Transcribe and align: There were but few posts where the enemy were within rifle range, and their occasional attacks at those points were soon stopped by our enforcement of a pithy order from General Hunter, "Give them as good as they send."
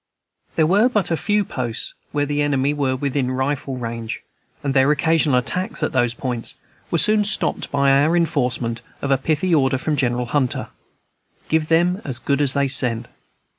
There 0.55 0.65
were 0.65 0.89
but 0.89 1.09
few 1.19 1.45
posts 1.45 1.93
where 2.11 2.25
the 2.25 2.41
enemy 2.41 2.73
were 2.73 2.95
within 2.95 3.29
rifle 3.29 3.77
range, 3.77 4.23
and 4.63 4.73
their 4.73 4.91
occasional 4.91 5.35
attacks 5.37 5.83
at 5.83 5.91
those 5.91 6.15
points 6.15 6.55
were 6.89 6.97
soon 6.97 7.23
stopped 7.23 7.69
by 7.69 7.91
our 7.91 8.17
enforcement 8.17 8.81
of 9.03 9.11
a 9.11 9.17
pithy 9.19 9.53
order 9.53 9.77
from 9.77 9.95
General 9.95 10.25
Hunter, 10.25 10.69
"Give 11.49 11.67
them 11.67 12.01
as 12.03 12.17
good 12.17 12.41
as 12.41 12.53
they 12.53 12.67
send." 12.67 13.09